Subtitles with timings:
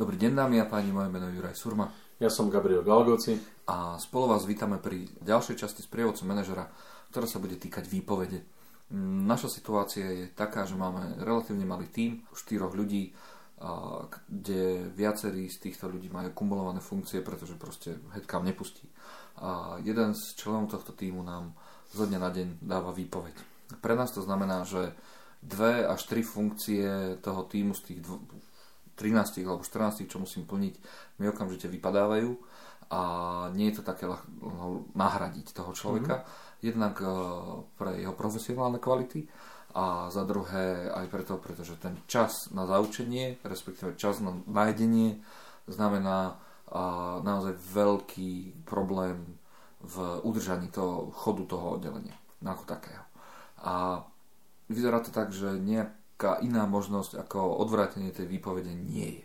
[0.00, 1.92] Dobrý deň dámy a páni, moje meno je Juraj Surma.
[2.16, 3.36] Ja som Gabriel Galgoci.
[3.68, 6.72] A spolu vás vítame pri ďalšej časti z prievodcu manažera,
[7.12, 8.40] ktorá sa bude týkať výpovede.
[9.28, 13.12] Naša situácia je taká, že máme relatívne malý tím, štyroch ľudí,
[14.24, 18.88] kde viacerí z týchto ľudí majú kumulované funkcie, pretože proste headcount nepustí.
[19.36, 21.52] A jeden z členov tohto týmu nám
[21.92, 23.36] zo dňa na deň dáva výpoveď.
[23.84, 24.96] Pre nás to znamená, že
[25.44, 28.00] dve až tri funkcie toho týmu z tých
[29.00, 30.74] 13 alebo 14, čo musím plniť,
[31.16, 32.36] mi okamžite vypadávajú
[32.92, 33.02] a
[33.56, 36.20] nie je to také ľahko nahradiť toho človeka.
[36.20, 36.58] Mm-hmm.
[36.60, 39.24] Jednak uh, pre jeho profesionálne kvality
[39.72, 45.22] a za druhé aj preto, pretože ten čas na zaučenie, respektíve čas na nájdenie
[45.70, 49.38] znamená uh, naozaj veľký problém
[49.80, 53.04] v udržaní toho chodu toho oddelenia ako takého.
[53.60, 54.04] A
[54.72, 59.24] vyzerá to tak, že nejak nejaká iná možnosť ako odvrátenie tej výpovede nie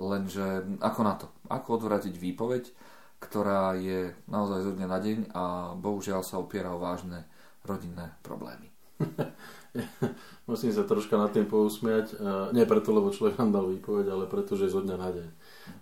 [0.00, 1.28] Lenže ako na to?
[1.52, 2.72] Ako odvrátiť výpoveď,
[3.20, 5.44] ktorá je naozaj zo dňa na deň a
[5.76, 7.28] bohužiaľ sa opiera o vážne
[7.68, 8.72] rodinné problémy.
[10.48, 12.16] Musím sa troška nad tým pousmiať.
[12.56, 15.28] Nie preto, lebo človek nám dal výpoveď, ale preto, že je zo dňa na deň.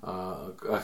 [0.03, 0.15] A,
[0.59, 0.77] a,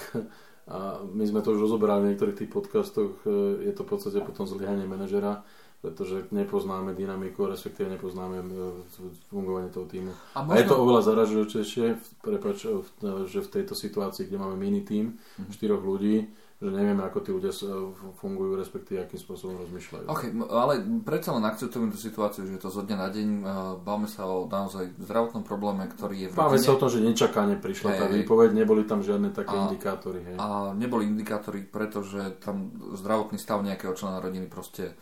[0.70, 4.22] a my sme to už rozoberali v niektorých tých podcastoch, e, je to v podstate
[4.22, 5.42] potom zlyhanie manažera
[5.78, 8.46] pretože nepoznáme dynamiku, respektíve nepoznáme e,
[9.30, 10.10] fungovanie toho týmu.
[10.34, 10.50] A, možno...
[10.50, 11.86] a je to oveľa zaražujúcejšie,
[12.18, 12.82] prepač, e,
[13.30, 15.54] že v tejto situácii, kde máme mini tým, mm-hmm.
[15.54, 16.26] štyroch ľudí,
[16.58, 17.54] že nevieme, ako tí ľudia
[18.18, 20.10] fungujú, respektíve akým spôsobom rozmýšľajú.
[20.10, 23.28] OK, ale predsa len akceptujeme tú situáciu, že je to zo dňa na deň.
[23.30, 23.42] E,
[23.78, 27.54] bavme sa o naozaj zdravotnom probléme, ktorý je v Bavme sa o tom, že nečakane
[27.54, 30.26] prišla hey, tá výpoveď, neboli tam žiadne také a, indikátory.
[30.26, 30.36] Hej.
[30.42, 34.98] A neboli indikátory, pretože tam zdravotný stav nejakého člena rodiny proste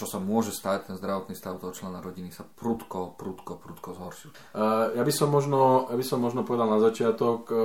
[0.00, 4.32] čo sa môže stať, ten zdravotný stav toho člena rodiny sa prudko, prudko, prudko zhoršil.
[4.56, 7.60] Uh, ja, by som možno, ja by som možno povedal na začiatok, uh,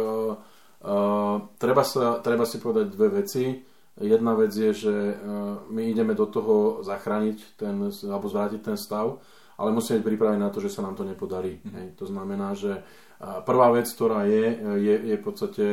[0.84, 3.64] uh, treba, sa, treba si povedať dve veci.
[3.96, 9.24] Jedna vec je, že uh, my ideme do toho zachrániť ten, alebo zvrátiť ten stav,
[9.56, 11.64] ale musíme byť pripravení na to, že sa nám to nepodarí.
[11.64, 11.72] Mm.
[11.72, 11.88] Hej.
[12.04, 15.66] To znamená, že uh, prvá vec, ktorá je, je, je v podstate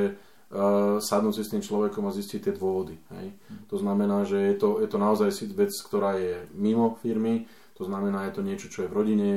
[1.01, 3.01] sadnúť si s tým človekom a zistiť tie dôvody.
[3.17, 3.33] Hej.
[3.33, 3.65] Mm.
[3.73, 8.29] To znamená, že je to, je to naozaj vec, ktorá je mimo firmy, to znamená,
[8.29, 9.29] je to niečo, čo je v rodine,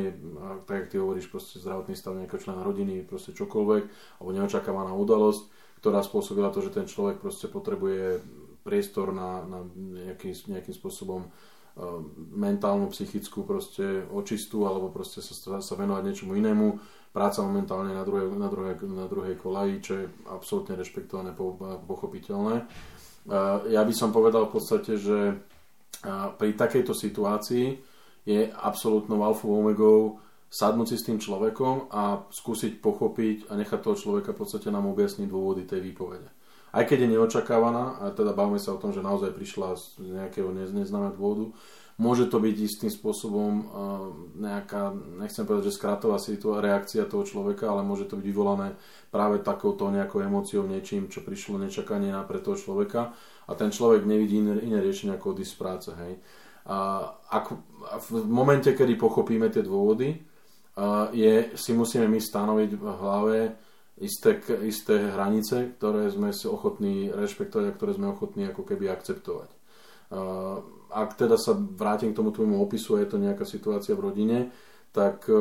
[0.68, 3.84] tak ako ty hovoríš, proste zdravotný stav nejakého člena rodiny, proste čokoľvek,
[4.20, 5.50] alebo neočakávaná udalosť,
[5.80, 8.20] ktorá spôsobila to, že ten človek proste potrebuje
[8.68, 9.64] priestor na, na
[10.04, 11.55] nejaký, nejakým spôsobom uh,
[12.32, 16.80] mentálnu, psychickú proste očistú, alebo proste sa, sa venovať niečomu inému
[17.16, 21.32] práca momentálne na druhej, na druhej, na druhej kolaji, čo je absolútne rešpektované,
[21.88, 22.68] pochopiteľné.
[23.72, 25.40] Ja by som povedal v podstate, že
[26.36, 27.68] pri takejto situácii
[28.28, 30.20] je absolútnou alfou omegou
[30.52, 34.88] sadnúť si s tým človekom a skúsiť pochopiť a nechať toho človeka v podstate nám
[34.92, 36.35] objasniť dôvody tej výpovede.
[36.76, 40.52] Aj keď je neočakávaná, a teda bavíme sa o tom, že naozaj prišla z nejakého
[40.52, 41.56] neznámeho dôvodu,
[41.96, 43.64] Môže to byť istým spôsobom uh,
[44.36, 46.20] nejaká, nechcem povedať, že skratová
[46.60, 48.76] reakcia toho človeka, ale môže to byť vyvolané
[49.08, 53.16] práve takouto nejakou emóciou, niečím, čo prišlo nečakanie na pre toho človeka
[53.48, 55.90] a ten človek nevidí iné, iné riešenie ako odísť z práce.
[55.96, 56.20] Hej.
[56.68, 56.78] A
[57.32, 57.56] ak,
[58.12, 63.38] v momente, kedy pochopíme tie dôvody, uh, je, si musíme my stanoviť v hlave
[64.02, 69.50] isté, isté hranice, ktoré sme si ochotní rešpektovať a ktoré sme ochotní ako keby akceptovať.
[70.06, 70.62] Uh,
[70.96, 74.38] ak teda sa vrátim k tomu tvojmu opisu, je to nejaká situácia v rodine,
[74.96, 75.36] tak e,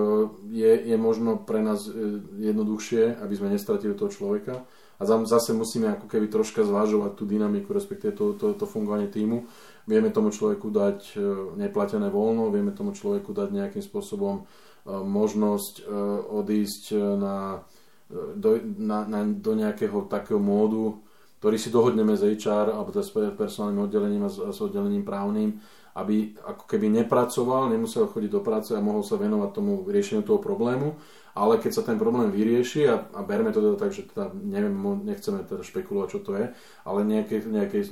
[0.50, 4.66] je, je možno pre nás e, jednoduchšie, aby sme nestratili toho človeka.
[4.98, 9.46] A zase musíme ako keby troška zvážovať tú dynamiku, respektíve to, to, to fungovanie týmu.
[9.90, 11.18] Vieme tomu človeku dať
[11.58, 14.46] neplatené voľno, vieme tomu človeku dať nejakým spôsobom
[14.86, 15.90] možnosť
[16.30, 17.66] odísť na,
[18.10, 21.00] do, na, na, do nejakého takého módu,
[21.40, 25.60] ktorý si dohodneme s HR alebo teda s personálnym oddelením a s, s oddelením právnym,
[25.94, 30.42] aby ako keby nepracoval, nemusel chodiť do práce a mohol sa venovať tomu riešeniu toho
[30.42, 30.98] problému,
[31.38, 34.74] ale keď sa ten problém vyrieši a, a berme to teda tak, že teda neviem,
[35.06, 36.46] nechceme teda špekulovať, čo to je,
[36.86, 37.42] ale nejaké,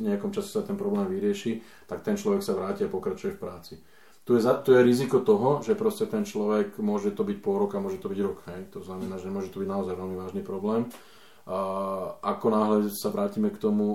[0.00, 3.74] nejakom čase sa ten problém vyrieši, tak ten človek sa vráti a pokračuje v práci.
[4.22, 7.82] Tu je, tu je riziko toho, že proste ten človek môže to byť pol roka,
[7.82, 8.38] môže to byť rok.
[8.54, 8.70] Hej?
[8.70, 10.86] To znamená, že môže to byť naozaj veľmi vážny problém
[11.42, 11.58] a
[12.22, 13.86] ako náhle sa vrátime k tomu,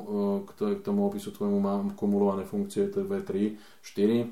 [0.51, 4.27] e, k tomu opisu tvojmu, mám kumulované funkcie TV 3, 4,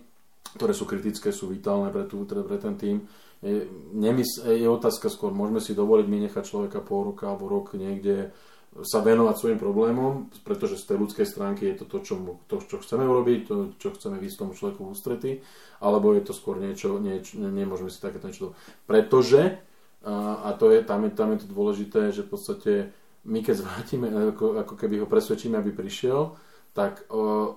[0.59, 3.07] ktoré sú kritické, sú vitálne pre, tú, pre ten tým.
[3.39, 7.75] Je, nemys- je otázka skôr, môžeme si dovoliť my nechať človeka pol roka alebo rok
[7.79, 8.35] niekde
[8.83, 12.59] sa venovať svojim problémom, pretože z tej ľudskej stránky je to to, čo, mu, to,
[12.59, 15.31] čo chceme urobiť, to, čo chceme vysť tomu človeku v ústrety,
[15.79, 18.51] alebo je to skôr niečo, niečo nemôžeme si takéto niečo...
[18.83, 19.63] Pretože,
[20.03, 22.71] a, a to je, tam, je, tam je to dôležité, že v podstate
[23.23, 26.35] my keď zvrátime, ako, ako keby ho presvedčíme, aby prišiel,
[26.75, 27.55] tak o,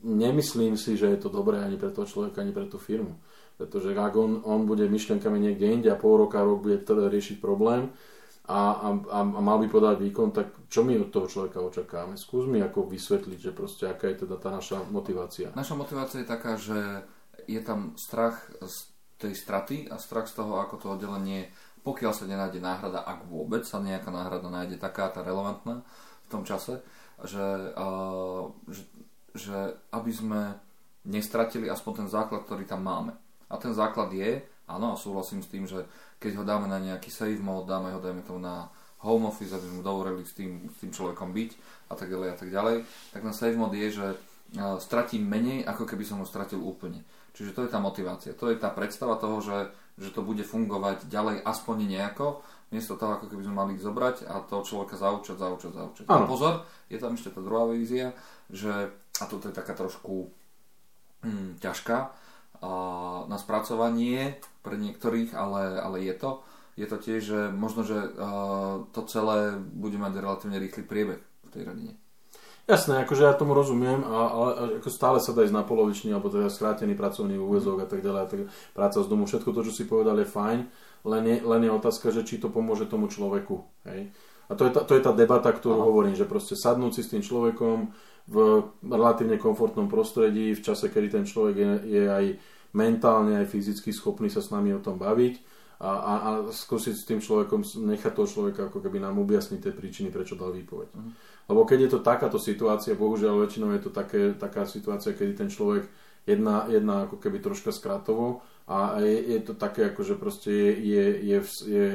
[0.00, 3.20] nemyslím si, že je to dobré ani pre toho človeka, ani pre tú firmu.
[3.60, 7.92] Pretože ak on, on bude myšlenkami niekde inde a pol roka, rok bude riešiť problém
[8.48, 8.88] a, a,
[9.20, 12.16] a, mal by podať výkon, tak čo my od toho človeka očakávame?
[12.16, 15.52] Skús mi ako vysvetliť, že proste aká je teda tá naša motivácia.
[15.52, 17.04] Naša motivácia je taká, že
[17.44, 18.88] je tam strach z
[19.20, 21.52] tej straty a strach z toho, ako to oddelenie
[21.88, 25.80] pokiaľ sa nenájde náhrada, ak vôbec sa nejaká náhrada nájde taká, tá relevantná
[26.26, 26.84] v tom čase,
[27.24, 28.84] že, uh, že,
[29.32, 29.58] že
[29.88, 30.60] aby sme
[31.08, 33.16] nestratili aspoň ten základ, ktorý tam máme.
[33.48, 35.88] A ten základ je, áno, a súhlasím s tým, že
[36.20, 38.68] keď ho dáme na nejaký save mode, dáme ho, dajme tomu na
[39.02, 41.50] home office, aby sme dovolili s tým, s tým človekom byť
[41.90, 42.76] a tak ďalej a tak ďalej,
[43.14, 47.06] tak na save mode je, že uh, stratím menej, ako keby som ho stratil úplne.
[47.32, 49.56] Čiže to je tá motivácia, to je tá predstava toho, že
[49.98, 54.30] že to bude fungovať ďalej aspoň nejako, miesto toho, ako keby sme mali ich zobrať
[54.30, 56.04] a toho človeka zaučať, zaučať, zaučať.
[56.06, 58.14] A pozor, je tam ešte tá druhá vízia,
[58.46, 60.30] že, a toto je taká trošku
[61.26, 62.14] hm, ťažká
[63.28, 66.30] na spracovanie pre niektorých, ale, ale je to.
[66.78, 67.98] Je to tiež, že možno, že
[68.94, 71.92] to celé bude mať relatívne rýchly priebeh v tej rodine.
[72.68, 76.52] Jasné, akože ja tomu rozumiem, ale ako stále sa dá ísť na polovičný, alebo teda
[76.52, 78.40] skrátený pracovný úvezok a tak ďalej, a tak,
[78.76, 80.58] práca z domu, všetko to, čo si povedal, je fajn,
[81.08, 83.64] len je, len je otázka, že či to pomôže tomu človeku.
[83.88, 84.12] Hej?
[84.48, 85.86] A to je, tá, to je tá debata, ktorú Aha.
[85.92, 87.92] hovorím, že proste sadnúť si s tým človekom
[88.28, 88.36] v
[88.84, 92.24] relatívne komfortnom prostredí, v čase, kedy ten človek je, je aj
[92.76, 95.40] mentálne, aj fyzicky schopný sa s nami o tom baviť
[95.80, 99.72] a, a, a skúsiť s tým človekom, nechať toho človeka ako keby nám objasniť tie
[99.72, 100.90] príčiny, prečo dal výpoveď.
[100.92, 101.12] Uh-huh.
[101.48, 105.48] Lebo keď je to takáto situácia, bohužiaľ väčšinou je to také, taká situácia, kedy ten
[105.48, 105.88] človek
[106.28, 110.76] jedná, jedná ako keby troška skratovo a je, je to také, ako že proste je,
[110.76, 111.86] je, je, v, je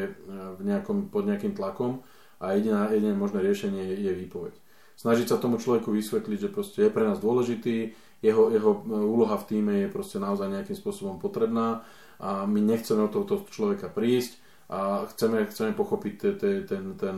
[0.58, 2.02] v nejakom, pod nejakým tlakom
[2.44, 4.54] a jediná, jediné možné riešenie je, je výpoveď.
[5.00, 9.48] Snažiť sa tomu človeku vysvetliť, že proste je pre nás dôležitý, jeho, jeho úloha v
[9.48, 11.88] týme je proste naozaj nejakým spôsobom potrebná
[12.19, 14.40] a my nechceme od tohto človeka prísť
[14.72, 17.18] a chceme, chceme pochopiť ten, ten, ten, ten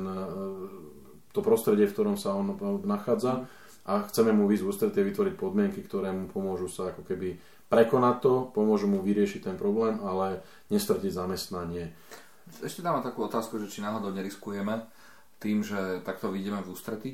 [1.30, 2.58] to prostredie, v ktorom sa on
[2.88, 3.46] nachádza
[3.86, 7.38] a chceme mu výsť ústretie vytvoriť podmienky, ktoré mu pomôžu sa ako keby
[7.70, 10.42] prekonať to, pomôžu mu vyriešiť ten problém, ale
[10.74, 11.94] nestratiť zamestnanie.
[12.66, 14.86] Ešte dávam takú otázku, že či náhodou neriskujeme
[15.46, 17.10] tým, že takto vyjdeme v ústrety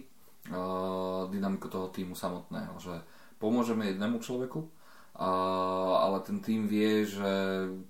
[0.48, 2.96] uh, dynamiku toho týmu samotného, že
[3.44, 4.72] pomôžeme jednému človeku,
[5.12, 5.28] a,
[6.08, 7.30] ale ten tým vie, že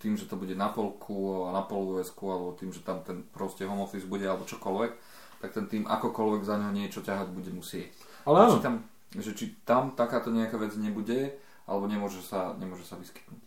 [0.02, 3.62] tým, že to bude na polku a na polovezku, alebo tým, že tam ten proste
[3.70, 4.92] home office bude alebo čokoľvek,
[5.40, 7.94] tak ten tým akokoľvek za ňo niečo ťahať bude musieť.
[8.26, 8.58] Ale áno.
[8.58, 8.76] Či tam,
[9.14, 11.38] že či tam takáto nejaká vec nebude,
[11.70, 13.42] alebo nemôže sa, nemôže sa vyskytnúť.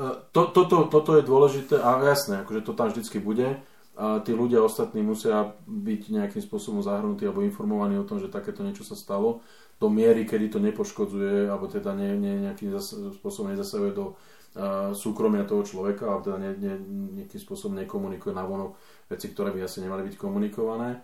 [0.00, 3.60] E, to, toto, toto je dôležité a jasné, akože to tam vždycky bude.
[3.94, 8.66] A tí ľudia ostatní musia byť nejakým spôsobom zahrnutí alebo informovaní o tom, že takéto
[8.66, 9.38] niečo sa stalo
[9.78, 12.74] do miery, kedy to nepoškodzuje alebo teda ne, ne, nejakým
[13.14, 16.74] spôsobom nezasahuje do uh, súkromia toho človeka alebo teda ne, ne,
[17.22, 18.74] nejakým spôsobom nekomunikuje na vonok
[19.06, 20.98] veci, ktoré by asi nemali byť komunikované.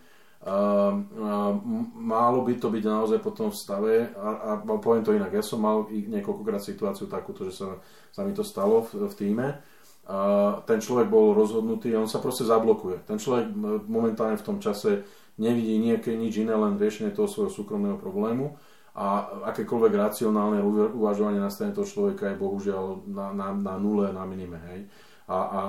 [2.01, 5.61] Málo by to byť naozaj potom v stave a, a poviem to inak, ja som
[5.61, 7.77] mal niekoľkokrát situáciu takúto, že sa,
[8.09, 9.47] sa mi to stalo v, v týme
[10.11, 10.19] a
[10.67, 13.07] ten človek bol rozhodnutý a on sa proste zablokuje.
[13.07, 13.55] Ten človek
[13.87, 15.07] momentálne v tom čase
[15.39, 18.59] nevidí nejaké nič iné, len riešenie toho svojho súkromného problému
[18.99, 20.59] a akékoľvek racionálne
[20.99, 24.59] uvažovanie na strane toho človeka je bohužiaľ na, na, na nule, na minime.
[24.67, 24.91] Hej
[25.31, 25.61] a, a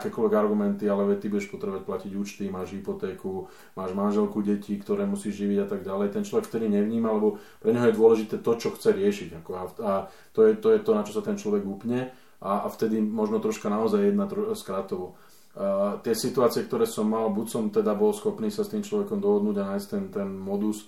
[0.00, 5.44] akékoľvek argumenty, ale ty budeš potrebovať platiť účty, máš hypotéku, máš manželku, deti, ktoré musíš
[5.44, 6.16] živiť a tak ďalej.
[6.16, 9.44] Ten človek vtedy nevníma, lebo pre neho je dôležité to, čo chce riešiť.
[9.44, 9.92] Ako a, a
[10.32, 13.40] to, je, to je to, na čo sa ten človek upne a, a vtedy možno
[13.40, 15.16] troška naozaj jedna tro, skrátovo.
[15.54, 19.22] Uh, tie situácie, ktoré som mal, buď som teda bol schopný sa s tým človekom
[19.22, 20.84] dohodnúť a nájsť ten, ten modus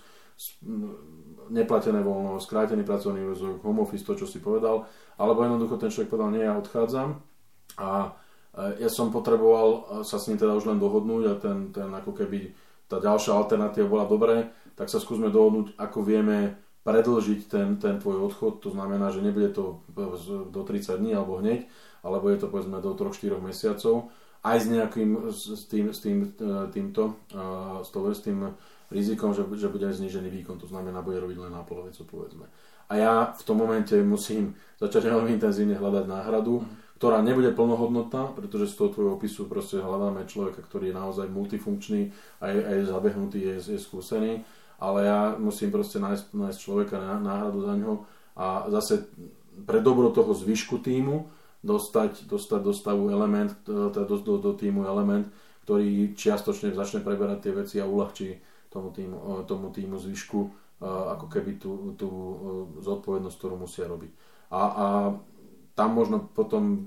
[1.49, 4.85] neplatené voľno, skrátený pracovný úvezok, home office, to, čo si povedal,
[5.17, 7.25] alebo jednoducho ten človek povedal, nie, ja odchádzam,
[7.77, 8.17] a
[8.81, 12.57] ja som potreboval sa s ním teda už len dohodnúť a ten, ten ako keby
[12.89, 14.37] tá ďalšia alternatíva bola dobré,
[14.73, 16.57] tak sa skúsme dohodnúť, ako vieme
[16.87, 19.83] predlžiť ten, ten tvoj odchod, to znamená, že nebude to
[20.55, 21.67] do 30 dní alebo hneď,
[22.07, 24.15] alebo je to povedzme do 3-4 mesiacov,
[24.47, 27.19] aj s nejakým, s tým, s tým, e, týmto,
[27.83, 28.55] s, to, s tým
[28.95, 32.47] rizikom, že, že bude aj znižený výkon, to znamená, bude robiť len na polovicu, povedzme.
[32.87, 36.63] A ja v tom momente musím začať veľmi intenzívne hľadať náhradu,
[37.03, 42.15] ktorá nebude plnohodnotná, pretože z toho tvojho opisu proste hľadáme človeka, ktorý je naozaj multifunkčný
[42.41, 46.97] a je, a je zabehnutý, je, je skúsený, ale ja musím proste nájsť, nájsť človeka
[47.01, 47.95] na náhradu za ňo
[48.37, 49.09] a zase
[49.65, 51.33] pre dobro toho zvyšku týmu
[51.65, 55.27] dostať, dostať do stavu element, teda do, do, do týmu element,
[55.65, 58.37] ktorý čiastočne začne preberať tie veci a uľahčí
[58.69, 60.41] tomu týmu, tomu týmu zvyšku
[60.85, 62.09] ako keby tú, tú
[62.85, 64.13] zodpovednosť, ktorú musia robiť.
[64.53, 64.87] A, a
[65.73, 66.85] tam možno potom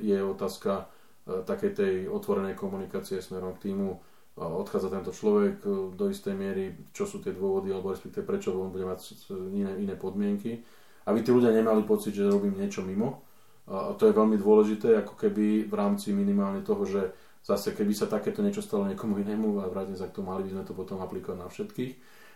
[0.00, 0.88] je otázka
[1.26, 4.00] takej tej otvorenej komunikácie smerom k týmu,
[4.36, 5.64] odchádza tento človek
[5.96, 9.16] do istej miery, čo sú tie dôvody, alebo respektíve prečo on bude mať
[9.50, 10.60] iné, iné podmienky,
[11.08, 13.24] aby tí ľudia nemali pocit, že robím niečo mimo.
[13.66, 17.16] A to je veľmi dôležité, ako keby v rámci minimálne toho, že
[17.46, 20.58] Zase, keby sa takéto niečo stalo niekomu inému a vrátim sa k tomu, mali by
[20.58, 21.92] sme to potom aplikovať na všetkých.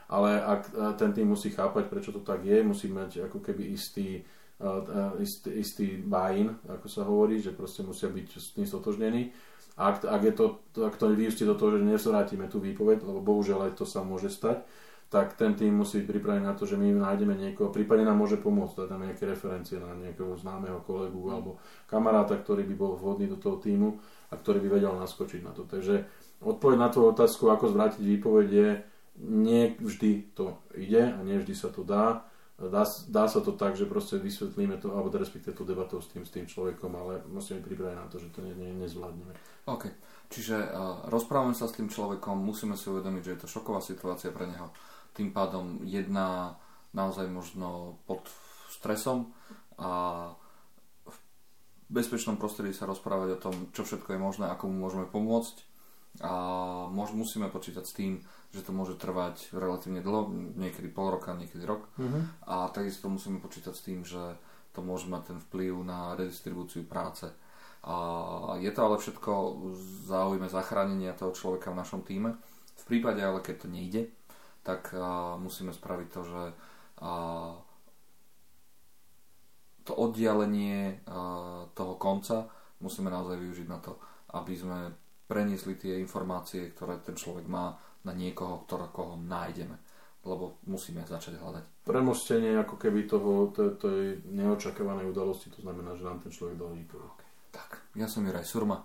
[0.06, 0.62] Ale ak
[1.02, 4.22] ten tým musí chápať, prečo to tak je, musí mať ako keby istý,
[5.18, 9.34] istý, istý buy-in, ako sa hovorí, že proste musia byť s tým stotožnení.
[9.80, 10.46] A ak, ak, je to,
[10.76, 14.28] ak to vyústi do toho, že nezvrátime tú výpoveď, lebo bohužiaľ aj to sa môže
[14.28, 14.60] stať,
[15.10, 18.38] tak ten tým musí byť pripravený na to, že my nájdeme niekoho, prípadne nám môže
[18.38, 21.58] pomôcť, dať nám nejaké referencie na nejakého známeho kolegu alebo
[21.90, 23.98] kamaráta, ktorý by bol vhodný do toho týmu
[24.30, 25.66] a ktorý by vedel naskočiť na to.
[25.66, 26.06] Takže
[26.46, 28.68] odpoveď na tú otázku, ako zvrátiť výpoveď je,
[29.26, 32.29] nie vždy to ide a nie vždy sa to dá.
[32.60, 36.28] Dá, dá sa to tak, že proste vysvetlíme to, alebo respektíve tú debatu s tým,
[36.28, 39.32] s tým človekom, ale musíme pripraviť na to, že to ne, ne, nezvládneme.
[39.64, 39.88] OK.
[40.28, 44.28] Čiže uh, rozprávame sa s tým človekom, musíme si uvedomiť, že je to šoková situácia
[44.28, 44.68] pre neho.
[45.16, 46.60] Tým pádom jedna
[46.92, 48.28] naozaj možno pod
[48.68, 49.32] stresom
[49.80, 50.28] a
[51.88, 55.69] bezpečnom prostredí sa rozprávať o tom, čo všetko je možné, ako mu môžeme pomôcť
[56.18, 56.32] a
[56.90, 58.18] môž, musíme počítať s tým,
[58.50, 60.26] že to môže trvať relatívne dlho,
[60.58, 62.50] niekedy pol roka, niekedy rok mm-hmm.
[62.50, 64.34] a takisto musíme počítať s tým, že
[64.74, 67.30] to môže mať ten vplyv na redistribúciu práce.
[67.86, 67.94] A
[68.60, 69.32] je to ale všetko
[69.72, 72.36] v záujme zachránenia toho človeka v našom týme.
[72.76, 74.02] V prípade ale, keď to nejde,
[74.66, 76.42] tak a, musíme spraviť to, že
[77.00, 77.10] a,
[79.80, 81.02] to oddialenie
[81.74, 82.46] toho konca
[82.80, 83.96] musíme naozaj využiť na to,
[84.36, 84.78] aby sme
[85.30, 89.78] preniesli tie informácie, ktoré ten človek má na niekoho, ktorého nájdeme.
[90.26, 91.86] Lebo musíme začať hľadať.
[91.86, 97.28] Premostenie ako keby toho, tej neočakávanej udalosti, to znamená, že nám ten človek dal okay.
[97.54, 98.82] Tak, ja som Juraj Surma.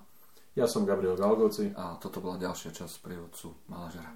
[0.56, 1.76] Ja som Gabriel Galgoci.
[1.76, 4.08] A toto bola ďalšia časť prievodcu manažera.